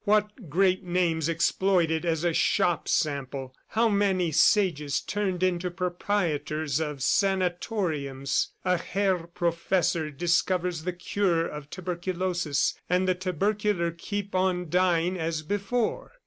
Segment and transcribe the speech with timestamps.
[0.03, 3.53] What great names exploited as a shop sample!
[3.67, 8.49] How many sages turned into proprietors of sanatoriums!...
[8.65, 15.43] A Herr Professor discovers the cure of tuberculosis, and the tubercular keep on dying as
[15.43, 16.13] before.